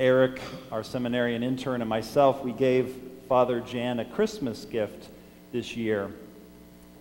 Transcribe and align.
Eric, 0.00 0.40
our 0.72 0.82
seminarian 0.82 1.42
intern, 1.42 1.82
and 1.82 1.88
myself, 1.90 2.42
we 2.42 2.52
gave 2.52 2.94
Father 3.28 3.60
Jan 3.60 4.00
a 4.00 4.04
Christmas 4.06 4.64
gift 4.64 5.10
this 5.52 5.76
year. 5.76 6.10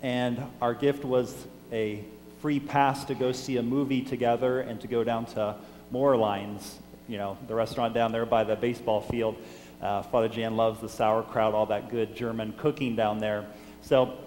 And 0.01 0.43
our 0.61 0.73
gift 0.73 1.05
was 1.05 1.33
a 1.71 2.03
free 2.41 2.59
pass 2.59 3.05
to 3.05 3.15
go 3.15 3.31
see 3.31 3.55
a 3.55 3.63
movie 3.63 4.01
together 4.01 4.59
and 4.59 4.81
to 4.81 4.87
go 4.87 5.05
down 5.05 5.27
to 5.27 5.55
Moerlein's, 5.91 6.77
you 7.07 7.17
know, 7.17 7.37
the 7.47 7.55
restaurant 7.55 7.93
down 7.93 8.11
there 8.11 8.25
by 8.25 8.43
the 8.43 8.57
baseball 8.57 8.99
field. 8.99 9.37
Uh, 9.81 10.01
Father 10.01 10.27
Jan 10.27 10.57
loves 10.57 10.81
the 10.81 10.89
sauerkraut, 10.89 11.53
all 11.53 11.67
that 11.67 11.89
good 11.89 12.13
German 12.17 12.51
cooking 12.57 12.97
down 12.97 13.19
there. 13.19 13.45
So 13.81 14.17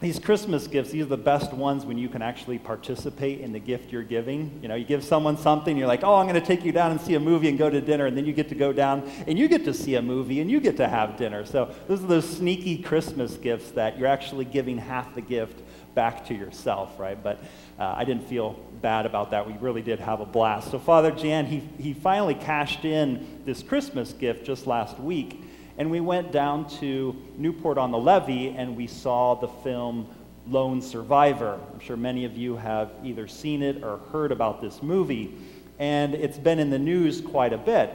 these 0.00 0.18
Christmas 0.18 0.66
gifts, 0.66 0.90
these 0.90 1.02
are 1.02 1.08
the 1.08 1.16
best 1.18 1.52
ones 1.52 1.84
when 1.84 1.98
you 1.98 2.08
can 2.08 2.22
actually 2.22 2.58
participate 2.58 3.40
in 3.40 3.52
the 3.52 3.58
gift 3.58 3.92
you're 3.92 4.02
giving. 4.02 4.58
You 4.62 4.68
know, 4.68 4.74
you 4.74 4.86
give 4.86 5.04
someone 5.04 5.36
something, 5.36 5.76
you're 5.76 5.86
like, 5.86 6.02
oh, 6.02 6.14
I'm 6.14 6.26
going 6.26 6.40
to 6.40 6.46
take 6.46 6.64
you 6.64 6.72
down 6.72 6.90
and 6.90 7.00
see 7.00 7.14
a 7.16 7.20
movie 7.20 7.50
and 7.50 7.58
go 7.58 7.68
to 7.68 7.82
dinner, 7.82 8.06
and 8.06 8.16
then 8.16 8.24
you 8.24 8.32
get 8.32 8.48
to 8.48 8.54
go 8.54 8.72
down 8.72 9.08
and 9.26 9.38
you 9.38 9.46
get 9.46 9.64
to 9.66 9.74
see 9.74 9.96
a 9.96 10.02
movie 10.02 10.40
and 10.40 10.50
you 10.50 10.58
get 10.58 10.78
to 10.78 10.88
have 10.88 11.18
dinner. 11.18 11.44
So 11.44 11.74
those 11.86 12.02
are 12.02 12.06
those 12.06 12.28
sneaky 12.28 12.78
Christmas 12.78 13.36
gifts 13.36 13.72
that 13.72 13.98
you're 13.98 14.08
actually 14.08 14.46
giving 14.46 14.78
half 14.78 15.14
the 15.14 15.20
gift 15.20 15.60
back 15.94 16.24
to 16.26 16.34
yourself, 16.34 16.98
right? 16.98 17.22
But 17.22 17.42
uh, 17.78 17.94
I 17.96 18.04
didn't 18.04 18.26
feel 18.26 18.52
bad 18.80 19.04
about 19.04 19.32
that. 19.32 19.46
We 19.46 19.52
really 19.54 19.82
did 19.82 20.00
have 20.00 20.20
a 20.20 20.26
blast. 20.26 20.70
So 20.70 20.78
Father 20.78 21.10
Jan, 21.10 21.44
he, 21.44 21.58
he 21.78 21.92
finally 21.92 22.34
cashed 22.34 22.86
in 22.86 23.42
this 23.44 23.62
Christmas 23.62 24.14
gift 24.14 24.46
just 24.46 24.66
last 24.66 24.98
week 24.98 25.44
and 25.78 25.90
we 25.90 26.00
went 26.00 26.32
down 26.32 26.68
to 26.80 27.16
Newport 27.36 27.78
on 27.78 27.90
the 27.90 27.98
Levee 27.98 28.54
and 28.56 28.76
we 28.76 28.86
saw 28.86 29.34
the 29.34 29.48
film 29.48 30.06
Lone 30.46 30.82
Survivor. 30.82 31.58
I'm 31.72 31.80
sure 31.80 31.96
many 31.96 32.24
of 32.24 32.36
you 32.36 32.56
have 32.56 32.90
either 33.04 33.28
seen 33.28 33.62
it 33.62 33.82
or 33.82 33.98
heard 34.12 34.32
about 34.32 34.60
this 34.60 34.82
movie. 34.82 35.34
And 35.78 36.14
it's 36.14 36.38
been 36.38 36.58
in 36.58 36.70
the 36.70 36.78
news 36.78 37.20
quite 37.20 37.52
a 37.52 37.58
bit. 37.58 37.90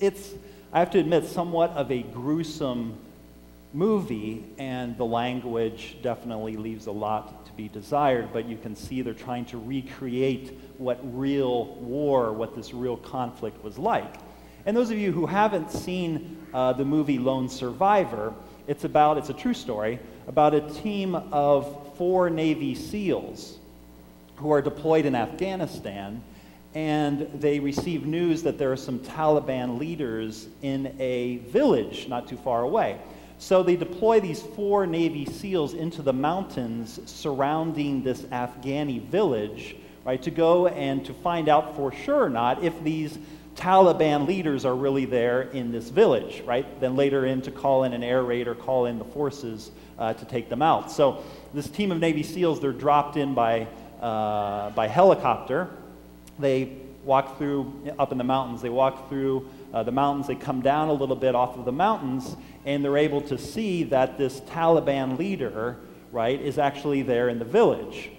It's, 0.00 0.32
I 0.72 0.80
have 0.80 0.90
to 0.90 0.98
admit, 0.98 1.26
somewhat 1.26 1.70
of 1.70 1.90
a 1.90 2.02
gruesome 2.02 2.94
movie, 3.72 4.44
and 4.58 4.96
the 4.98 5.04
language 5.04 5.96
definitely 6.02 6.56
leaves 6.56 6.86
a 6.86 6.92
lot 6.92 7.46
to 7.46 7.52
be 7.52 7.68
desired, 7.68 8.32
but 8.32 8.46
you 8.46 8.56
can 8.56 8.74
see 8.74 9.02
they're 9.02 9.14
trying 9.14 9.44
to 9.46 9.58
recreate 9.58 10.58
what 10.78 10.98
real 11.16 11.66
war, 11.76 12.32
what 12.32 12.56
this 12.56 12.74
real 12.74 12.96
conflict 12.96 13.62
was 13.62 13.78
like. 13.78 14.14
And 14.66 14.76
those 14.76 14.90
of 14.90 14.98
you 14.98 15.12
who 15.12 15.26
haven't 15.26 15.70
seen 15.70 16.36
uh, 16.52 16.72
the 16.72 16.84
movie 16.84 17.18
Lone 17.18 17.48
Survivor. 17.48 18.34
It's 18.66 18.84
about, 18.84 19.18
it's 19.18 19.30
a 19.30 19.34
true 19.34 19.54
story, 19.54 19.98
about 20.26 20.54
a 20.54 20.60
team 20.60 21.14
of 21.14 21.96
four 21.96 22.30
Navy 22.30 22.74
SEALs 22.74 23.58
who 24.36 24.50
are 24.50 24.62
deployed 24.62 25.06
in 25.06 25.14
Afghanistan, 25.14 26.22
and 26.74 27.28
they 27.34 27.58
receive 27.60 28.06
news 28.06 28.42
that 28.42 28.58
there 28.58 28.72
are 28.72 28.76
some 28.76 29.00
Taliban 29.00 29.78
leaders 29.78 30.48
in 30.62 30.94
a 30.98 31.36
village 31.48 32.08
not 32.08 32.28
too 32.28 32.36
far 32.36 32.62
away. 32.62 32.98
So 33.38 33.62
they 33.62 33.76
deploy 33.76 34.20
these 34.20 34.42
four 34.42 34.86
Navy 34.86 35.24
SEALs 35.24 35.74
into 35.74 36.02
the 36.02 36.12
mountains 36.12 37.00
surrounding 37.06 38.02
this 38.02 38.22
Afghani 38.22 39.02
village, 39.02 39.76
right, 40.04 40.22
to 40.22 40.30
go 40.30 40.68
and 40.68 41.04
to 41.06 41.14
find 41.14 41.48
out 41.48 41.74
for 41.74 41.90
sure 41.90 42.24
or 42.24 42.30
not 42.30 42.62
if 42.62 42.82
these 42.84 43.18
Taliban 43.56 44.26
leaders 44.26 44.64
are 44.64 44.74
really 44.74 45.04
there 45.04 45.42
in 45.42 45.72
this 45.72 45.88
village, 45.88 46.42
right? 46.46 46.80
Then 46.80 46.96
later 46.96 47.26
in 47.26 47.42
to 47.42 47.50
call 47.50 47.84
in 47.84 47.92
an 47.92 48.02
air 48.02 48.22
raid 48.22 48.48
or 48.48 48.54
call 48.54 48.86
in 48.86 48.98
the 48.98 49.04
forces 49.04 49.70
uh, 49.98 50.14
to 50.14 50.24
take 50.24 50.48
them 50.48 50.62
out. 50.62 50.90
So 50.90 51.22
this 51.52 51.68
team 51.68 51.92
of 51.92 51.98
Navy 51.98 52.22
SEALs, 52.22 52.60
they're 52.60 52.72
dropped 52.72 53.16
in 53.16 53.34
by, 53.34 53.66
uh, 54.00 54.70
by 54.70 54.88
helicopter. 54.88 55.68
They 56.38 56.76
walk 57.04 57.38
through 57.38 57.92
up 57.98 58.12
in 58.12 58.18
the 58.18 58.24
mountains. 58.24 58.62
They 58.62 58.70
walk 58.70 59.08
through 59.08 59.48
uh, 59.72 59.82
the 59.82 59.92
mountains. 59.92 60.26
They 60.26 60.34
come 60.34 60.62
down 60.62 60.88
a 60.88 60.92
little 60.92 61.16
bit 61.16 61.34
off 61.34 61.56
of 61.56 61.64
the 61.64 61.72
mountains, 61.72 62.36
and 62.64 62.84
they're 62.84 62.96
able 62.96 63.20
to 63.22 63.36
see 63.38 63.84
that 63.84 64.16
this 64.16 64.40
Taliban 64.40 65.18
leader, 65.18 65.76
right, 66.12 66.40
is 66.40 66.58
actually 66.58 67.02
there 67.02 67.28
in 67.28 67.38
the 67.38 67.44
village. 67.44 68.10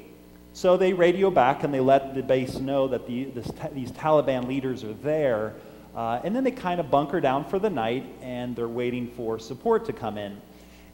So 0.53 0.75
they 0.75 0.91
radio 0.91 1.31
back 1.31 1.63
and 1.63 1.73
they 1.73 1.79
let 1.79 2.13
the 2.13 2.21
base 2.21 2.55
know 2.55 2.87
that 2.89 3.07
the, 3.07 3.25
this, 3.25 3.49
these 3.73 3.91
Taliban 3.91 4.47
leaders 4.47 4.83
are 4.83 4.93
there. 4.93 5.55
Uh, 5.95 6.19
and 6.23 6.35
then 6.35 6.43
they 6.43 6.51
kind 6.51 6.79
of 6.79 6.91
bunker 6.91 7.21
down 7.21 7.45
for 7.45 7.57
the 7.57 7.69
night 7.69 8.05
and 8.21 8.55
they're 8.55 8.67
waiting 8.67 9.07
for 9.07 9.39
support 9.39 9.85
to 9.85 9.93
come 9.93 10.17
in. 10.17 10.41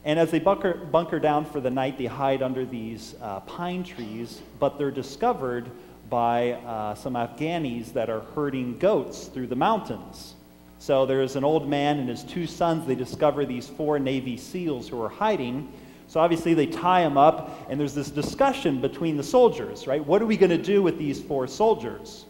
And 0.04 0.18
as 0.18 0.30
they 0.30 0.38
bunker, 0.38 0.74
bunker 0.74 1.18
down 1.18 1.44
for 1.44 1.60
the 1.60 1.70
night, 1.70 1.98
they 1.98 2.06
hide 2.06 2.40
under 2.40 2.64
these 2.64 3.16
uh, 3.20 3.40
pine 3.40 3.82
trees, 3.82 4.40
but 4.60 4.78
they're 4.78 4.92
discovered 4.92 5.70
by 6.08 6.52
uh, 6.52 6.94
some 6.94 7.14
Afghanis 7.14 7.92
that 7.92 8.08
are 8.08 8.20
herding 8.34 8.78
goats 8.78 9.26
through 9.26 9.48
the 9.48 9.56
mountains. 9.56 10.34
So 10.78 11.04
there's 11.04 11.34
an 11.34 11.44
old 11.44 11.68
man 11.68 11.98
and 11.98 12.08
his 12.08 12.22
two 12.22 12.46
sons. 12.46 12.86
They 12.86 12.94
discover 12.94 13.44
these 13.44 13.66
four 13.66 13.98
Navy 13.98 14.36
SEALs 14.36 14.88
who 14.88 15.02
are 15.02 15.08
hiding. 15.08 15.72
So 16.08 16.20
obviously 16.20 16.54
they 16.54 16.66
tie 16.66 17.02
him 17.02 17.18
up, 17.18 17.66
and 17.68 17.78
there's 17.78 17.94
this 17.94 18.10
discussion 18.10 18.80
between 18.80 19.16
the 19.16 19.22
soldiers, 19.22 19.86
right? 19.86 20.04
What 20.04 20.22
are 20.22 20.26
we 20.26 20.38
going 20.38 20.50
to 20.50 20.58
do 20.58 20.82
with 20.82 20.98
these 20.98 21.22
four 21.22 21.46
soldiers? 21.46 22.24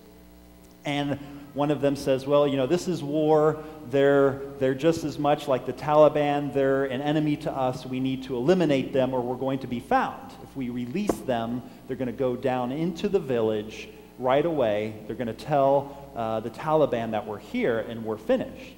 And 0.84 1.18
one 1.54 1.70
of 1.70 1.80
them 1.80 1.96
says, 1.96 2.26
Well, 2.26 2.46
you 2.46 2.56
know, 2.56 2.66
this 2.66 2.88
is 2.88 3.02
war. 3.02 3.62
They're, 3.90 4.40
they're 4.58 4.74
just 4.74 5.04
as 5.04 5.18
much 5.18 5.48
like 5.48 5.64
the 5.64 5.72
Taliban. 5.72 6.52
They're 6.52 6.84
an 6.86 7.00
enemy 7.00 7.36
to 7.38 7.52
us. 7.52 7.86
We 7.86 8.00
need 8.00 8.24
to 8.24 8.36
eliminate 8.36 8.92
them 8.92 9.14
or 9.14 9.20
we're 9.20 9.36
going 9.36 9.60
to 9.60 9.66
be 9.66 9.80
found. 9.80 10.32
If 10.42 10.56
we 10.56 10.70
release 10.70 11.16
them, 11.20 11.62
they're 11.86 11.96
going 11.96 12.06
to 12.06 12.12
go 12.12 12.36
down 12.36 12.72
into 12.72 13.08
the 13.08 13.18
village 13.18 13.88
right 14.18 14.44
away. 14.44 14.94
They're 15.06 15.16
going 15.16 15.28
to 15.28 15.32
tell 15.32 16.10
uh, 16.14 16.40
the 16.40 16.50
Taliban 16.50 17.12
that 17.12 17.26
we're 17.26 17.38
here 17.38 17.78
and 17.78 18.04
we're 18.04 18.18
finished. 18.18 18.74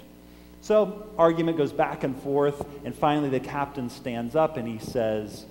So, 0.62 1.08
argument 1.16 1.56
goes 1.56 1.72
back 1.72 2.04
and 2.04 2.20
forth, 2.22 2.64
and 2.84 2.94
finally 2.94 3.30
the 3.30 3.40
captain 3.40 3.88
stands 3.88 4.36
up 4.36 4.56
and 4.56 4.68
he 4.68 4.78
says, 4.78 5.46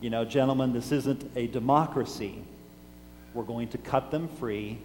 You 0.00 0.10
know, 0.10 0.24
gentlemen, 0.24 0.72
this 0.72 0.90
isn't 0.90 1.30
a 1.36 1.46
democracy. 1.46 2.42
We're 3.34 3.44
going 3.44 3.68
to 3.68 3.78
cut 3.78 4.10
them 4.10 4.28
free, 4.28 4.78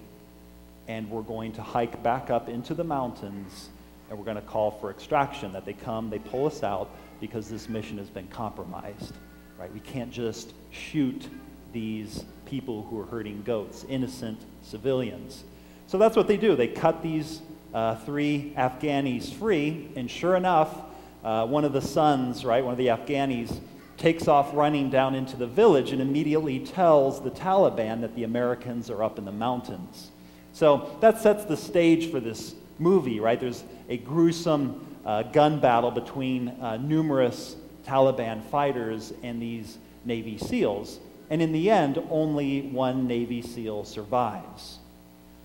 and 0.87 1.09
we're 1.09 1.21
going 1.21 1.53
to 1.53 1.61
hike 1.61 2.03
back 2.03 2.29
up 2.29 2.49
into 2.49 2.73
the 2.73 2.83
mountains, 2.83 3.69
and 4.09 4.17
we're 4.17 4.25
going 4.25 4.35
to 4.35 4.43
call 4.43 4.71
for 4.71 4.91
extraction 4.91 5.53
that 5.53 5.65
they 5.65 5.73
come, 5.73 6.09
they 6.09 6.19
pull 6.19 6.45
us 6.45 6.61
out 6.61 6.89
because 7.19 7.49
this 7.49 7.67
mission 7.67 7.97
has 7.97 8.09
been 8.09 8.27
compromised. 8.27 9.13
Right? 9.57 9.73
We 9.73 9.79
can't 9.79 10.11
just 10.11 10.53
shoot 10.71 11.27
these 11.71 12.25
people 12.45 12.83
who 12.83 12.99
are 12.99 13.05
herding 13.05 13.41
goats, 13.43 13.85
innocent 13.89 14.39
civilians. 14.61 15.43
So 15.87 15.97
that's 15.97 16.15
what 16.15 16.27
they 16.27 16.37
do. 16.37 16.55
They 16.55 16.67
cut 16.67 17.01
these 17.01 17.41
uh, 17.73 17.95
three 17.95 18.53
Afghanis 18.55 19.33
free, 19.33 19.89
and 19.95 20.09
sure 20.09 20.35
enough, 20.35 20.75
uh, 21.23 21.45
one 21.45 21.65
of 21.65 21.73
the 21.73 21.81
sons, 21.81 22.45
right, 22.45 22.63
one 22.63 22.73
of 22.73 22.77
the 22.77 22.87
Afghanis, 22.87 23.59
takes 23.97 24.27
off 24.27 24.53
running 24.53 24.89
down 24.89 25.15
into 25.15 25.37
the 25.37 25.47
village 25.47 25.91
and 25.91 26.01
immediately 26.01 26.59
tells 26.59 27.21
the 27.21 27.31
Taliban 27.31 28.01
that 28.01 28.15
the 28.15 28.23
Americans 28.23 28.89
are 28.89 29.03
up 29.03 29.17
in 29.17 29.25
the 29.25 29.31
mountains. 29.31 30.11
So 30.51 30.95
that 30.99 31.19
sets 31.19 31.45
the 31.45 31.57
stage 31.57 32.11
for 32.11 32.19
this 32.19 32.55
movie, 32.79 33.19
right? 33.19 33.39
There's 33.39 33.63
a 33.89 33.97
gruesome 33.97 34.97
uh, 35.05 35.23
gun 35.23 35.59
battle 35.59 35.91
between 35.91 36.49
uh, 36.49 36.77
numerous 36.77 37.55
Taliban 37.85 38.43
fighters 38.43 39.13
and 39.23 39.41
these 39.41 39.77
Navy 40.05 40.37
SEALs. 40.37 40.99
And 41.29 41.41
in 41.41 41.51
the 41.51 41.69
end, 41.69 42.01
only 42.09 42.61
one 42.61 43.07
Navy 43.07 43.41
SEAL 43.41 43.85
survives. 43.85 44.79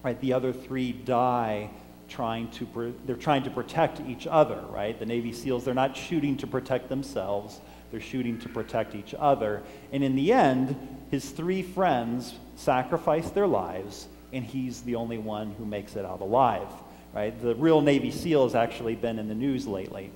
Right? 0.03 0.21
The 0.21 0.33
other 0.33 0.53
three 0.53 0.93
die 0.93 1.71
trying 2.09 2.51
to 2.53 2.95
they're 3.07 3.17
trying 3.17 3.43
to 3.45 3.51
protect 3.51 4.01
each 4.01 4.27
other, 4.27 4.63
right? 4.71 4.99
The 4.99 5.07
Navy 5.07 5.33
SEALs 5.33 5.65
they're 5.65 5.75
not 5.75 5.97
shooting 5.97 6.37
to 6.39 6.47
protect 6.47 6.89
themselves, 6.89 7.61
they're 7.91 8.01
shooting 8.01 8.39
to 8.41 8.49
protect 8.49 8.95
each 8.95 9.15
other. 9.19 9.63
And 9.93 10.03
in 10.03 10.17
the 10.17 10.33
end, 10.33 10.77
his 11.11 11.31
three 11.31 11.63
friends 11.63 12.35
sacrifice 12.57 13.31
their 13.31 13.47
lives 13.47 14.09
and 14.33 14.45
he's 14.45 14.83
the 14.83 14.95
only 14.95 15.19
one 15.19 15.55
who 15.59 15.65
makes 15.65 15.97
it 15.97 16.05
out 16.05 16.21
alive, 16.21 16.69
right? 17.15 17.41
The 17.41 17.55
real 17.55 17.81
Navy 17.81 18.11
SEAL 18.11 18.45
has 18.45 18.55
actually 18.55 18.95
been 18.95 19.19
in 19.19 19.29
the 19.29 19.35
news 19.35 19.67
lately. 19.67 20.11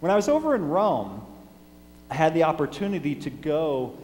When 0.00 0.10
I 0.10 0.16
was 0.16 0.28
over 0.28 0.54
in 0.54 0.68
Rome, 0.68 1.24
I 2.10 2.14
had 2.14 2.34
the 2.34 2.44
opportunity 2.44 3.14
to 3.16 3.30
go 3.30 3.96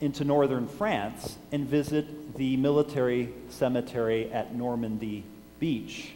into 0.00 0.24
northern 0.24 0.66
France 0.66 1.36
and 1.52 1.66
visit 1.66 2.36
the 2.36 2.56
military 2.56 3.30
cemetery 3.48 4.30
at 4.32 4.54
Normandy 4.54 5.24
Beach. 5.60 6.12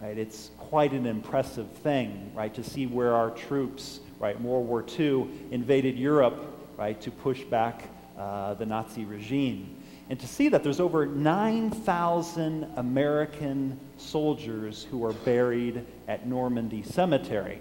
Right? 0.00 0.16
It's 0.16 0.50
quite 0.56 0.92
an 0.92 1.06
impressive 1.06 1.68
thing, 1.68 2.32
right, 2.34 2.54
to 2.54 2.64
see 2.64 2.86
where 2.86 3.14
our 3.14 3.30
troops, 3.30 4.00
right, 4.18 4.40
World 4.40 4.66
War 4.66 4.84
II 4.98 5.26
invaded 5.50 5.98
Europe, 5.98 6.42
right, 6.78 6.98
to 7.02 7.10
push 7.10 7.42
back 7.42 7.82
uh, 8.18 8.54
the 8.54 8.64
Nazi 8.64 9.04
regime. 9.04 9.76
And 10.08 10.18
to 10.18 10.26
see 10.26 10.48
that 10.48 10.62
there's 10.62 10.80
over 10.80 11.06
9,000 11.06 12.66
American 12.76 13.78
soldiers 13.98 14.86
who 14.90 15.04
are 15.04 15.12
buried 15.12 15.84
at 16.08 16.26
Normandy 16.26 16.82
Cemetery. 16.82 17.60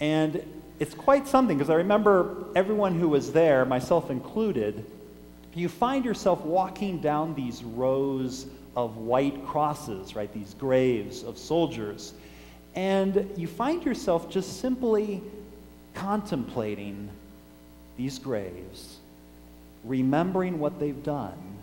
And 0.00 0.42
it's 0.80 0.94
quite 0.94 1.28
something 1.28 1.56
because 1.56 1.70
I 1.70 1.74
remember 1.74 2.46
everyone 2.56 2.98
who 2.98 3.08
was 3.08 3.32
there, 3.32 3.64
myself 3.64 4.10
included, 4.10 4.84
you 5.54 5.68
find 5.68 6.04
yourself 6.04 6.40
walking 6.42 7.00
down 7.00 7.34
these 7.34 7.62
rows 7.62 8.46
of 8.76 8.96
white 8.96 9.46
crosses, 9.46 10.14
right? 10.14 10.32
These 10.32 10.54
graves 10.54 11.22
of 11.22 11.38
soldiers. 11.38 12.14
And 12.74 13.30
you 13.36 13.46
find 13.46 13.84
yourself 13.84 14.30
just 14.30 14.60
simply 14.60 15.22
contemplating 15.94 17.08
these 17.96 18.18
graves, 18.18 18.98
remembering 19.84 20.58
what 20.58 20.78
they've 20.78 21.02
done, 21.02 21.58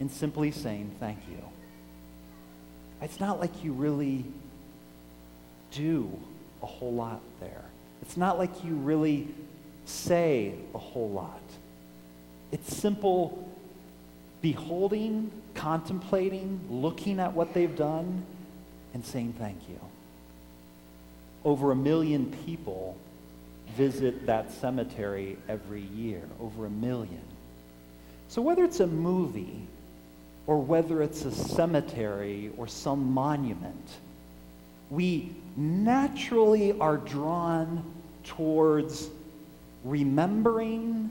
and 0.00 0.10
simply 0.10 0.50
saying 0.50 0.90
thank 0.98 1.18
you. 1.30 1.38
It's 3.02 3.20
not 3.20 3.38
like 3.38 3.62
you 3.62 3.72
really 3.72 4.24
do 5.70 6.10
a 6.62 6.66
whole 6.66 6.92
lot 6.92 7.20
there. 7.40 7.64
It's 8.00 8.16
not 8.16 8.38
like 8.38 8.64
you 8.64 8.74
really 8.74 9.28
say 9.84 10.54
a 10.74 10.78
whole 10.78 11.10
lot. 11.10 11.42
It's 12.52 12.74
simple 12.74 13.48
beholding, 14.40 15.30
contemplating, 15.64 16.60
looking 16.68 17.18
at 17.18 17.32
what 17.32 17.54
they've 17.54 17.74
done, 17.74 18.22
and 18.92 19.02
saying 19.02 19.34
thank 19.38 19.58
you. 19.66 19.80
Over 21.42 21.72
a 21.72 21.74
million 21.74 22.30
people 22.44 22.98
visit 23.74 24.26
that 24.26 24.52
cemetery 24.52 25.38
every 25.48 25.80
year. 25.80 26.20
Over 26.38 26.66
a 26.66 26.70
million. 26.70 27.22
So 28.28 28.42
whether 28.42 28.62
it's 28.62 28.80
a 28.80 28.86
movie 28.86 29.56
or 30.46 30.60
whether 30.60 31.00
it's 31.00 31.24
a 31.24 31.32
cemetery 31.32 32.50
or 32.58 32.68
some 32.68 33.14
monument, 33.14 33.88
we 34.90 35.32
naturally 35.56 36.78
are 36.78 36.98
drawn 36.98 37.82
towards 38.22 39.08
remembering 39.82 41.08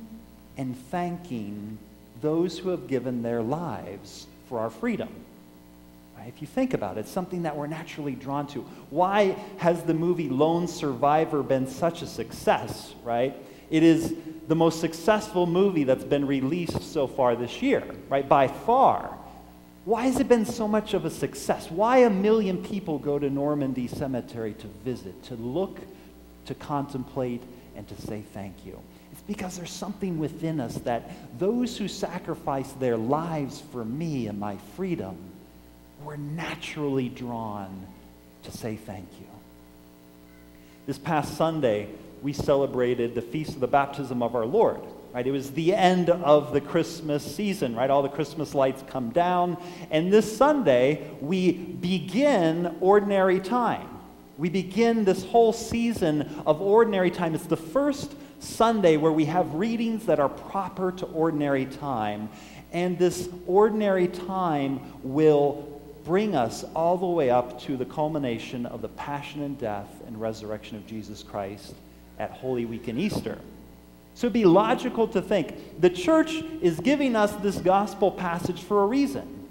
and 0.58 0.78
thanking 0.92 1.80
those 2.22 2.60
who 2.60 2.70
have 2.70 2.88
given 2.88 3.24
their 3.24 3.42
lives 3.42 4.28
for 4.54 4.60
our 4.60 4.70
freedom. 4.70 5.10
If 6.28 6.40
you 6.40 6.46
think 6.46 6.76
about 6.76 6.98
it, 6.98 7.02
it's 7.02 7.12
something 7.12 7.42
that 7.42 7.58
we're 7.58 7.66
naturally 7.66 8.14
drawn 8.14 8.46
to. 8.50 8.60
Why 8.92 9.36
has 9.58 9.82
the 9.82 9.96
movie 9.96 10.30
Lone 10.30 10.68
Survivor 10.68 11.42
been 11.42 11.66
such 11.66 12.04
a 12.04 12.06
success, 12.06 12.94
right? 13.04 13.36
It 13.72 13.82
is 13.82 14.14
the 14.48 14.54
most 14.56 14.80
successful 14.80 15.48
movie 15.48 15.86
that's 15.86 16.04
been 16.04 16.28
released 16.28 16.84
so 16.94 17.08
far 17.08 17.36
this 17.36 17.64
year, 17.64 17.84
right? 18.10 18.30
By 18.30 18.48
far. 18.48 19.18
Why 19.86 20.04
has 20.04 20.20
it 20.20 20.30
been 20.30 20.46
so 20.46 20.68
much 20.68 20.94
of 20.94 21.04
a 21.04 21.10
success? 21.10 21.72
Why 21.72 22.04
a 22.04 22.10
million 22.12 22.64
people 22.64 23.00
go 23.00 23.18
to 23.18 23.32
Normandy 23.32 23.88
Cemetery 23.88 24.54
to 24.54 24.68
visit, 24.86 25.24
to 25.24 25.36
look, 25.36 25.80
to 26.46 26.54
contemplate, 26.54 27.42
and 27.76 27.88
to 27.88 28.00
say 28.00 28.24
thank 28.36 28.68
you? 28.68 28.80
Because 29.26 29.58
there's 29.58 29.72
something 29.72 30.20
within 30.20 30.60
us 30.60 30.76
that 30.80 31.12
those 31.40 31.78
who 31.78 31.88
sacrifice 31.88 32.72
their 32.74 32.98
lives 32.98 33.62
for 33.72 33.86
me 33.86 34.28
and 34.28 34.40
my 34.40 34.58
freedom, 34.76 35.18
we're 36.04 36.18
naturally 36.18 37.08
drawn 37.08 37.88
to 38.44 38.52
say 38.52 38.76
thank 38.76 39.08
you. 39.20 39.28
This 40.86 40.98
past 40.98 41.38
Sunday, 41.38 41.88
we 42.22 42.34
celebrated 42.34 43.16
the 43.16 43.22
feast 43.22 43.54
of 43.54 43.62
the 43.62 43.68
baptism 43.68 44.22
of 44.22 44.36
our 44.36 44.46
Lord. 44.46 44.82
Right? 45.14 45.28
It 45.28 45.32
was 45.32 45.52
the 45.52 45.76
end 45.76 46.10
of 46.10 46.54
the 46.54 46.60
Christmas 46.60 47.24
season, 47.24 47.76
right? 47.76 47.90
All 47.90 48.02
the 48.02 48.10
Christmas 48.10 48.56
lights 48.56 48.84
come 48.88 49.12
down. 49.12 49.58
And 49.92 50.12
this 50.12 50.36
Sunday, 50.36 51.08
we 51.22 51.52
begin 51.52 52.78
ordinary 52.82 53.40
time. 53.40 53.88
We 54.40 54.50
begin 54.50 55.06
this 55.06 55.24
whole 55.24 55.54
season 55.54 56.42
of 56.48 56.62
ordinary 56.62 57.12
time. 57.12 57.36
It's 57.36 57.46
the 57.46 57.56
first 57.56 58.16
Sunday 58.44 58.98
where 58.98 59.12
we 59.12 59.26
have 59.26 59.56
readings 59.56 60.06
that 60.06 60.20
are 60.20 60.30
proper 60.30 60.92
to 60.94 61.06
ordinary 61.08 61.66
time. 61.66 62.30
And 62.72 62.98
this 62.98 63.30
ordinary 63.48 64.08
time 64.08 64.80
will 65.04 65.82
bring 66.06 66.36
us 66.36 66.66
all 66.76 66.98
the 66.98 67.06
way 67.06 67.30
up 67.30 67.62
to 67.62 67.78
the 67.78 67.86
culmination 67.86 68.66
of 68.66 68.82
the 68.82 68.90
passion 68.90 69.42
and 69.42 69.58
death 69.60 69.90
and 70.06 70.20
resurrection 70.20 70.78
of 70.78 70.86
Jesus 70.86 71.24
Christ 71.24 71.74
at 72.20 72.32
Holy 72.32 72.66
Week 72.66 72.88
and 72.88 73.00
Easter. 73.00 73.38
So 74.16 74.28
it'd 74.28 74.34
be 74.34 74.46
logical 74.46 75.08
to 75.10 75.22
think 75.22 75.82
the 75.82 75.90
church 75.90 76.36
is 76.62 76.80
giving 76.80 77.16
us 77.16 77.32
this 77.38 77.58
gospel 77.58 78.12
passage 78.12 78.62
for 78.62 78.84
a 78.84 78.86
reason. 78.86 79.48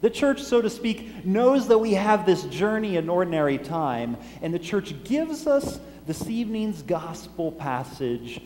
The 0.00 0.10
church, 0.10 0.42
so 0.42 0.60
to 0.60 0.70
speak, 0.70 1.24
knows 1.24 1.68
that 1.68 1.78
we 1.78 1.94
have 1.94 2.26
this 2.26 2.44
journey 2.44 2.96
in 2.96 3.08
ordinary 3.08 3.58
time, 3.58 4.16
and 4.42 4.52
the 4.52 4.58
church 4.58 4.94
gives 5.04 5.46
us 5.46 5.80
this 6.06 6.26
evening's 6.28 6.82
gospel 6.82 7.52
passage 7.52 8.40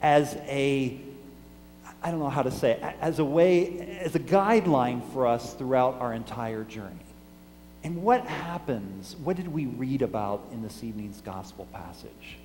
as 0.00 0.34
a, 0.46 0.98
I 2.02 2.10
don't 2.10 2.20
know 2.20 2.30
how 2.30 2.42
to 2.42 2.50
say 2.50 2.72
it, 2.72 2.82
as 3.00 3.18
a 3.18 3.24
way, 3.24 4.00
as 4.00 4.14
a 4.14 4.20
guideline 4.20 5.02
for 5.12 5.26
us 5.26 5.54
throughout 5.54 6.00
our 6.00 6.12
entire 6.12 6.64
journey. 6.64 6.94
And 7.82 8.02
what 8.02 8.26
happens? 8.26 9.14
What 9.22 9.36
did 9.36 9.48
we 9.48 9.66
read 9.66 10.02
about 10.02 10.46
in 10.52 10.62
this 10.62 10.82
evening's 10.82 11.20
gospel 11.20 11.66
passage? 11.72 12.38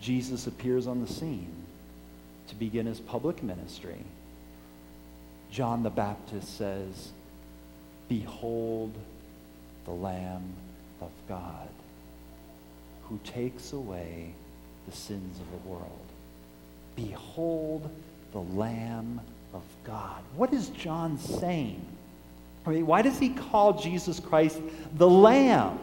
Jesus 0.00 0.46
appears 0.46 0.86
on 0.86 1.00
the 1.00 1.12
scene 1.12 1.52
to 2.48 2.54
begin 2.54 2.86
his 2.86 3.00
public 3.00 3.42
ministry. 3.42 3.98
John 5.50 5.82
the 5.82 5.90
Baptist 5.90 6.56
says, 6.56 7.10
Behold 8.08 8.92
the 9.84 9.92
Lamb 9.92 10.54
of 11.02 11.10
God 11.28 11.68
who 13.08 13.18
takes 13.24 13.72
away 13.72 14.32
the 14.88 14.96
sins 14.96 15.38
of 15.38 15.50
the 15.50 15.68
world. 15.68 16.06
Behold 16.96 17.88
the 18.32 18.40
Lamb 18.40 19.20
of 19.52 19.62
God. 19.84 20.22
What 20.36 20.52
is 20.52 20.68
John 20.70 21.18
saying? 21.18 21.84
I 22.66 22.70
mean, 22.70 22.86
why 22.86 23.02
does 23.02 23.18
he 23.18 23.30
call 23.30 23.74
Jesus 23.74 24.20
Christ 24.20 24.60
the 24.94 25.08
Lamb? 25.08 25.78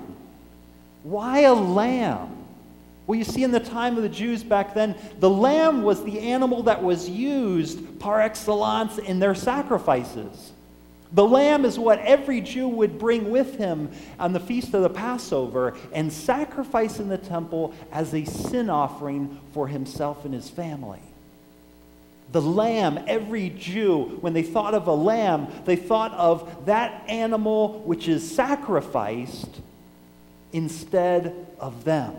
Why 1.04 1.42
a 1.42 1.54
lamb? 1.54 2.36
Well, 3.07 3.18
you 3.18 3.24
see, 3.24 3.44
in 3.44 3.51
the 3.51 3.60
time 3.60 3.98
of 3.98 4.04
the 4.04 4.10
Jews 4.10 4.44
back 4.44 4.75
then, 4.75 4.95
the 5.19 5.30
lamb 5.30 5.81
was 5.81 6.04
the 6.04 6.19
animal 6.19 6.63
that 6.63 6.83
was 6.83 7.10
used 7.10 8.00
par 8.00 8.21
excellence 8.21 9.00
in 9.00 9.18
their 9.18 9.33
sacrifices. 9.33 10.51
The 11.12 11.26
lamb 11.26 11.66
is 11.66 11.80
what 11.80 12.00
every 12.00 12.40
Jew 12.40 12.68
would 12.68 13.00
bring 13.00 13.32
with 13.32 13.58
him 13.58 13.90
on 14.20 14.32
the 14.34 14.40
feast 14.40 14.74
of 14.76 14.84
the 14.84 14.90
Passover 14.90 15.76
and 15.92 16.14
sacrifice 16.14 17.00
in 17.00 17.10
the 17.10 17.18
temple 17.18 17.74
as 17.92 18.14
a 18.14 18.26
sin 18.26 18.70
offering 18.70 19.40
for 19.54 19.68
himself 19.68 20.24
and 20.24 20.34
his 20.34 20.50
family. 20.50 21.02
The 22.32 22.42
lamb, 22.42 23.04
every 23.08 23.50
Jew, 23.50 24.20
when 24.22 24.34
they 24.34 24.44
thought 24.44 24.76
of 24.76 24.86
a 24.86 24.94
lamb, 24.94 25.48
they 25.66 25.76
thought 25.76 26.14
of 26.14 26.68
that 26.68 27.10
animal 27.10 27.80
which 27.80 28.07
is 28.07 28.36
sacrificed 28.36 29.62
instead 30.54 31.48
of 31.60 31.86
them. 31.86 32.16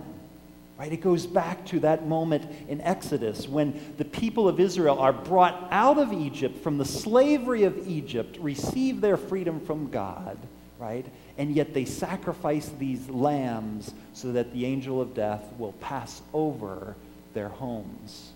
Right? 0.80 0.94
It 0.94 1.02
goes 1.02 1.26
back 1.26 1.66
to 1.66 1.80
that 1.80 2.06
moment 2.06 2.50
in 2.66 2.80
Exodus 2.80 3.46
when 3.46 3.78
the 3.98 4.04
people 4.06 4.48
of 4.48 4.58
Israel 4.58 4.98
are 4.98 5.12
brought 5.12 5.68
out 5.70 5.98
of 5.98 6.10
Egypt 6.10 6.62
from 6.62 6.78
the 6.78 6.86
slavery 6.86 7.64
of 7.64 7.86
Egypt, 7.86 8.38
receive 8.40 9.02
their 9.02 9.18
freedom 9.18 9.60
from 9.60 9.90
God, 9.90 10.38
right? 10.78 11.04
And 11.36 11.54
yet 11.54 11.74
they 11.74 11.84
sacrifice 11.84 12.70
these 12.78 13.10
lambs 13.10 13.92
so 14.14 14.32
that 14.32 14.54
the 14.54 14.64
angel 14.64 15.02
of 15.02 15.12
death 15.12 15.44
will 15.58 15.72
pass 15.72 16.22
over 16.32 16.96
their 17.34 17.50
homes. 17.50 18.30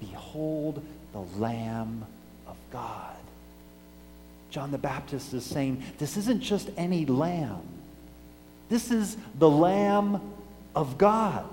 Behold 0.00 0.82
the 1.12 1.20
Lamb 1.38 2.06
of 2.46 2.56
God. 2.72 3.16
John 4.48 4.70
the 4.70 4.78
Baptist 4.78 5.34
is 5.34 5.44
saying, 5.44 5.82
this 5.98 6.16
isn't 6.16 6.40
just 6.40 6.70
any 6.78 7.04
lamb. 7.04 7.60
This 8.70 8.90
is 8.90 9.18
the 9.38 9.50
Lamb 9.50 10.32
of 10.76 10.98
God. 10.98 11.48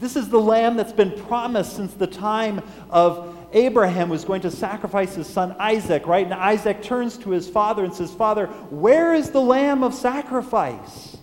This 0.00 0.16
is 0.16 0.28
the 0.28 0.40
lamb 0.40 0.76
that's 0.76 0.92
been 0.92 1.12
promised 1.12 1.76
since 1.76 1.94
the 1.94 2.08
time 2.08 2.60
of 2.90 3.38
Abraham 3.52 4.08
was 4.08 4.24
going 4.24 4.40
to 4.40 4.50
sacrifice 4.50 5.14
his 5.14 5.28
son 5.28 5.54
Isaac, 5.60 6.06
right? 6.06 6.24
And 6.24 6.34
Isaac 6.34 6.82
turns 6.82 7.18
to 7.18 7.30
his 7.30 7.48
father 7.48 7.84
and 7.84 7.94
says, 7.94 8.12
Father, 8.12 8.46
where 8.70 9.14
is 9.14 9.30
the 9.30 9.40
lamb 9.40 9.84
of 9.84 9.94
sacrifice? 9.94 11.16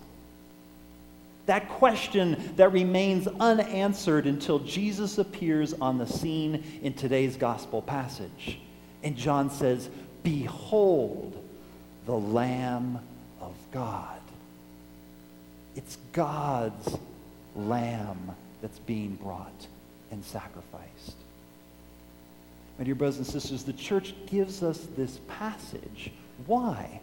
That 1.47 1.67
question 1.67 2.53
that 2.57 2.71
remains 2.71 3.27
unanswered 3.27 4.27
until 4.27 4.59
Jesus 4.59 5.17
appears 5.17 5.73
on 5.73 5.97
the 5.97 6.05
scene 6.05 6.63
in 6.83 6.93
today's 6.93 7.35
gospel 7.35 7.81
passage. 7.81 8.59
And 9.03 9.17
John 9.17 9.49
says, 9.49 9.89
Behold 10.21 11.35
the 12.05 12.15
Lamb 12.15 12.99
of 13.41 13.55
God. 13.71 14.19
It's 15.79 15.97
God's 16.11 16.97
lamb 17.55 18.35
that's 18.61 18.79
being 18.79 19.15
brought 19.15 19.67
and 20.11 20.21
sacrificed. 20.25 21.15
My 22.77 22.83
dear 22.83 22.95
brothers 22.95 23.15
and 23.15 23.25
sisters, 23.25 23.63
the 23.63 23.71
church 23.71 24.13
gives 24.25 24.61
us 24.61 24.89
this 24.97 25.21
passage. 25.29 26.11
Why? 26.45 26.99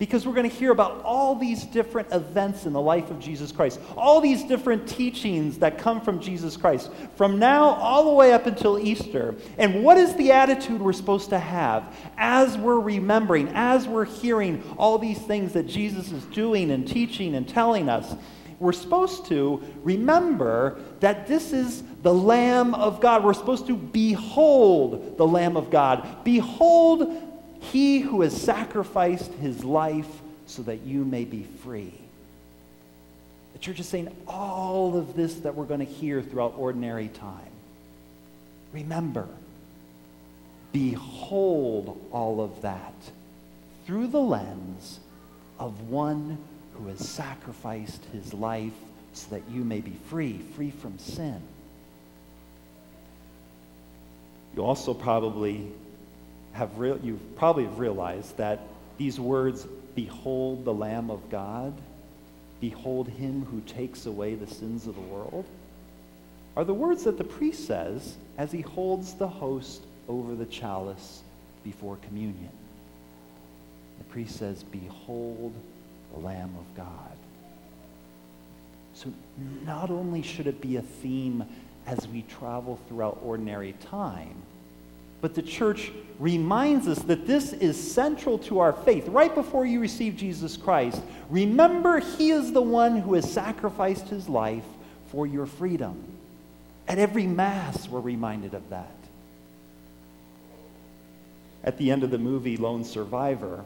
Because 0.00 0.26
we're 0.26 0.34
going 0.34 0.48
to 0.48 0.56
hear 0.56 0.72
about 0.72 1.02
all 1.04 1.34
these 1.34 1.62
different 1.64 2.10
events 2.10 2.64
in 2.64 2.72
the 2.72 2.80
life 2.80 3.10
of 3.10 3.20
Jesus 3.20 3.52
Christ, 3.52 3.78
all 3.98 4.22
these 4.22 4.42
different 4.44 4.88
teachings 4.88 5.58
that 5.58 5.76
come 5.76 6.00
from 6.00 6.20
Jesus 6.20 6.56
Christ, 6.56 6.90
from 7.16 7.38
now 7.38 7.64
all 7.64 8.06
the 8.06 8.14
way 8.14 8.32
up 8.32 8.46
until 8.46 8.78
Easter. 8.78 9.34
And 9.58 9.84
what 9.84 9.98
is 9.98 10.16
the 10.16 10.32
attitude 10.32 10.80
we're 10.80 10.94
supposed 10.94 11.28
to 11.28 11.38
have 11.38 11.94
as 12.16 12.56
we're 12.56 12.80
remembering, 12.80 13.48
as 13.48 13.86
we're 13.86 14.06
hearing 14.06 14.64
all 14.78 14.96
these 14.96 15.18
things 15.18 15.52
that 15.52 15.66
Jesus 15.66 16.10
is 16.10 16.24
doing 16.24 16.70
and 16.70 16.88
teaching 16.88 17.34
and 17.34 17.46
telling 17.46 17.90
us? 17.90 18.14
We're 18.58 18.72
supposed 18.72 19.26
to 19.26 19.62
remember 19.82 20.80
that 21.00 21.26
this 21.26 21.52
is 21.52 21.82
the 22.02 22.12
Lamb 22.12 22.74
of 22.74 23.02
God. 23.02 23.22
We're 23.22 23.34
supposed 23.34 23.66
to 23.66 23.76
behold 23.76 25.18
the 25.18 25.26
Lamb 25.26 25.58
of 25.58 25.70
God. 25.70 26.24
Behold 26.24 27.29
he 27.60 28.00
who 28.00 28.22
has 28.22 28.40
sacrificed 28.40 29.32
his 29.34 29.64
life 29.64 30.08
so 30.46 30.62
that 30.62 30.80
you 30.80 31.04
may 31.04 31.24
be 31.24 31.44
free. 31.62 31.94
The 33.52 33.58
church 33.58 33.80
is 33.80 33.88
saying 33.88 34.14
all 34.26 34.96
of 34.96 35.14
this 35.14 35.34
that 35.40 35.54
we're 35.54 35.66
going 35.66 35.80
to 35.80 35.92
hear 35.92 36.22
throughout 36.22 36.54
ordinary 36.56 37.08
time. 37.08 37.52
Remember, 38.72 39.28
behold 40.72 42.00
all 42.12 42.40
of 42.40 42.62
that 42.62 42.94
through 43.86 44.06
the 44.08 44.20
lens 44.20 45.00
of 45.58 45.88
one 45.90 46.38
who 46.74 46.88
has 46.88 47.06
sacrificed 47.06 48.04
his 48.12 48.32
life 48.32 48.72
so 49.12 49.34
that 49.34 49.42
you 49.50 49.64
may 49.64 49.80
be 49.80 49.96
free, 50.08 50.38
free 50.56 50.70
from 50.70 50.98
sin. 50.98 51.40
You 54.56 54.64
also 54.64 54.94
probably 54.94 55.70
have 56.52 56.78
real, 56.78 56.98
you 56.98 57.18
probably 57.36 57.64
have 57.64 57.78
realized 57.78 58.36
that 58.36 58.60
these 58.98 59.18
words, 59.18 59.66
behold 59.94 60.64
the 60.64 60.74
Lamb 60.74 61.10
of 61.10 61.30
God, 61.30 61.72
behold 62.60 63.08
him 63.08 63.44
who 63.46 63.60
takes 63.62 64.06
away 64.06 64.34
the 64.34 64.46
sins 64.46 64.86
of 64.86 64.94
the 64.94 65.00
world, 65.00 65.44
are 66.56 66.64
the 66.64 66.74
words 66.74 67.04
that 67.04 67.16
the 67.16 67.24
priest 67.24 67.66
says 67.66 68.16
as 68.36 68.52
he 68.52 68.60
holds 68.60 69.14
the 69.14 69.28
host 69.28 69.82
over 70.08 70.34
the 70.34 70.46
chalice 70.46 71.22
before 71.64 71.96
communion. 72.02 72.50
The 73.98 74.04
priest 74.04 74.36
says, 74.36 74.62
Behold 74.64 75.54
the 76.12 76.20
Lamb 76.20 76.54
of 76.58 76.76
God. 76.76 77.16
So 78.94 79.12
not 79.64 79.90
only 79.90 80.22
should 80.22 80.46
it 80.46 80.60
be 80.60 80.76
a 80.76 80.82
theme 80.82 81.44
as 81.86 82.06
we 82.08 82.22
travel 82.22 82.78
throughout 82.88 83.20
ordinary 83.24 83.72
time, 83.80 84.34
but 85.20 85.34
the 85.34 85.42
church 85.42 85.92
reminds 86.18 86.86
us 86.86 86.98
that 87.00 87.26
this 87.26 87.52
is 87.52 87.92
central 87.92 88.38
to 88.38 88.60
our 88.60 88.72
faith. 88.72 89.08
Right 89.08 89.34
before 89.34 89.64
you 89.64 89.80
receive 89.80 90.16
Jesus 90.16 90.56
Christ, 90.56 91.02
remember 91.28 91.98
He 91.98 92.30
is 92.30 92.52
the 92.52 92.62
one 92.62 92.96
who 92.96 93.14
has 93.14 93.30
sacrificed 93.30 94.08
His 94.08 94.28
life 94.28 94.64
for 95.10 95.26
your 95.26 95.46
freedom. 95.46 96.02
At 96.86 96.98
every 96.98 97.26
Mass, 97.26 97.88
we're 97.88 98.00
reminded 98.00 98.54
of 98.54 98.68
that. 98.70 98.88
At 101.62 101.78
the 101.78 101.90
end 101.90 102.02
of 102.02 102.10
the 102.10 102.18
movie 102.18 102.56
Lone 102.56 102.84
Survivor, 102.84 103.64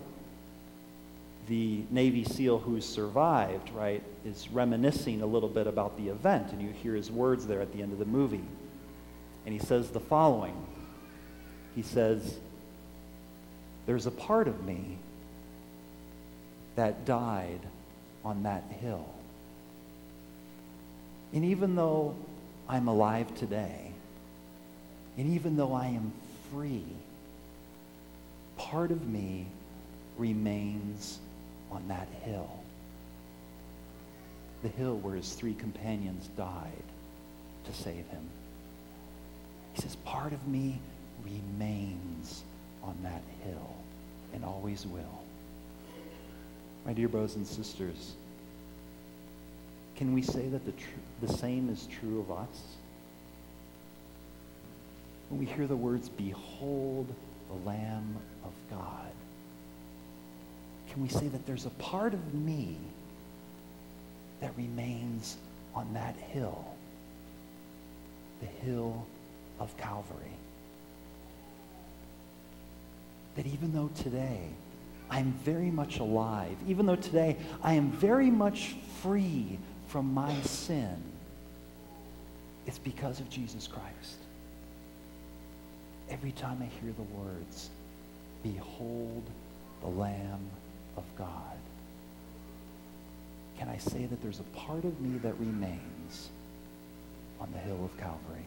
the 1.49 1.83
Navy 1.91 2.25
SEAL 2.25 2.59
who 2.59 2.81
survived, 2.81 3.71
right, 3.71 4.03
is 4.25 4.49
reminiscing 4.51 5.23
a 5.23 5.27
little 5.27 5.49
bit 5.49 5.67
about 5.67 5.97
the 5.97 6.09
event, 6.09 6.53
and 6.53 6.63
you 6.63 6.71
hear 6.71 6.95
his 6.95 7.11
words 7.11 7.47
there 7.47 7.61
at 7.61 7.73
the 7.73 7.83
end 7.83 7.93
of 7.93 7.99
the 7.99 8.05
movie. 8.05 8.45
And 9.45 9.53
he 9.53 9.59
says 9.59 9.91
the 9.91 10.01
following 10.01 10.55
he 11.75 11.83
says, 11.83 12.37
There's 13.87 14.07
a 14.07 14.11
part 14.11 14.49
of 14.49 14.65
me 14.65 14.99
that 16.77 17.05
died 17.05 17.61
on 18.25 18.45
that 18.45 18.65
hill. 18.81 19.07
And 21.33 21.45
even 21.45 21.75
though 21.75 22.15
I'm 22.69 22.89
alive 22.89 23.35
today, 23.35 23.93
and 25.17 25.35
even 25.35 25.57
though 25.57 25.73
I 25.73 25.87
am 25.87 26.13
free, 26.53 26.85
part 28.57 28.91
of 28.91 29.07
me 29.07 29.47
remains 30.17 31.19
on 31.71 31.87
that 31.89 32.09
hill. 32.23 32.51
The 34.63 34.69
hill 34.69 34.97
where 34.97 35.17
his 35.17 35.33
three 35.35 35.55
companions 35.55 36.29
died 36.37 36.73
to 37.67 37.73
save 37.73 38.07
him. 38.09 38.31
He 39.75 39.83
says, 39.83 39.97
Part 39.97 40.33
of 40.33 40.47
me 40.47 40.79
remains 41.23 42.43
on 42.83 42.97
that 43.03 43.23
hill 43.45 43.75
and 44.33 44.45
always 44.45 44.87
will. 44.87 45.23
My 46.85 46.93
dear 46.93 47.09
brothers 47.09 47.37
and 47.37 47.47
sisters, 47.47 48.15
can 49.97 50.13
we 50.13 50.23
say 50.23 50.49
that 50.49 50.65
the, 50.67 50.73
tr- 50.73 50.87
the 51.23 51.33
same 51.33 51.69
is 51.71 51.87
true 51.87 52.21
of 52.21 52.31
us? 52.31 52.63
When 55.29 55.41
we 55.41 55.47
hear 55.47 55.67
the 55.67 55.77
words, 55.77 56.09
Behold 56.09 57.07
the 57.49 57.69
Lamb 57.69 58.17
of 58.45 58.53
God, 58.71 59.11
can 60.91 61.03
we 61.03 61.09
say 61.09 61.27
that 61.29 61.47
there's 61.47 61.67
a 61.67 61.71
part 61.71 62.13
of 62.13 62.35
me 62.35 62.77
that 64.41 64.53
remains 64.57 65.37
on 65.75 65.93
that 65.95 66.15
hill, 66.17 66.65
the 68.41 68.47
hill 68.47 69.07
of 69.59 69.77
Calvary? 69.79 70.37
That 73.37 73.47
even 73.47 73.73
though 73.73 73.91
today 73.95 74.49
I'm 75.11 75.33
very 75.45 75.71
much 75.71 75.99
alive, 75.99 76.57
even 76.67 76.87
though 76.87 76.97
today 76.97 77.37
I 77.63 77.75
am 77.75 77.91
very 77.91 78.31
much 78.31 78.77
free 79.03 79.59
from 79.89 80.13
my 80.13 80.35
sin, 80.43 81.03
it's 82.67 82.79
because 82.79 83.21
of 83.21 83.29
Jesus 83.29 83.67
Christ. 83.67 84.19
Every 86.11 86.33
time 86.33 86.59
I 86.63 86.67
hear 86.83 86.93
the 86.93 87.03
words, 87.17 87.71
Behold 88.43 89.23
the 89.81 89.89
Lamb 89.89 90.51
of 90.97 91.05
God, 91.17 91.57
can 93.59 93.69
I 93.69 93.79
say 93.79 94.07
that 94.07 94.21
there's 94.23 94.41
a 94.41 94.59
part 94.59 94.85
of 94.85 95.01
me 95.01 95.19
that 95.19 95.39
remains 95.39 96.29
on 97.41 97.51
the 97.53 97.59
hill 97.59 97.85
of 97.85 97.97
Calvary? 97.99 98.45